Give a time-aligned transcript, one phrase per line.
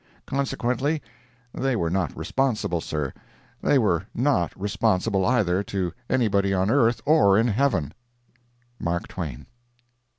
[0.25, 0.99] Consequently,
[1.53, 7.47] they were not responsible, Sir—they were not responsible, either to anybody on earth or in
[7.49, 9.45] heaven.—MARK TWAIN.